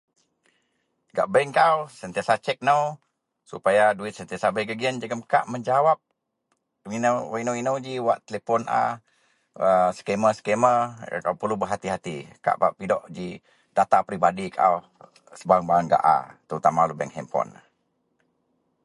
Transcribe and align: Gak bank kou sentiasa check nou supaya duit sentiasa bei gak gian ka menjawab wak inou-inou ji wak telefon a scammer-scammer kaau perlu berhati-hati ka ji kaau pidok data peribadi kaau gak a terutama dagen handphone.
Gak 1.17 1.27
bank 1.33 1.49
kou 1.59 1.75
sentiasa 2.01 2.33
check 2.45 2.59
nou 2.69 2.81
supaya 3.51 3.83
duit 3.99 4.13
sentiasa 4.15 4.47
bei 4.55 4.67
gak 4.69 4.79
gian 4.81 4.95
ka 5.31 5.39
menjawab 5.53 5.99
wak 6.87 6.91
inou-inou 7.43 7.77
ji 7.85 7.93
wak 8.07 8.19
telefon 8.27 8.61
a 8.79 8.81
scammer-scammer 9.97 10.77
kaau 11.23 11.37
perlu 11.41 11.55
berhati-hati 11.61 12.17
ka 12.45 12.51
ji 12.57 12.57
kaau 12.61 12.77
pidok 12.79 13.03
data 13.77 13.97
peribadi 14.07 14.45
kaau 14.57 14.75
gak 15.91 16.03
a 16.15 16.17
terutama 16.47 16.81
dagen 16.89 17.13
handphone. 17.15 17.51